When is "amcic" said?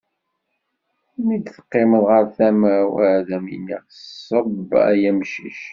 5.09-5.59